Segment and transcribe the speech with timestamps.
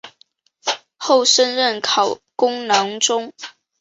[0.97, 3.31] 后升任考功郎中。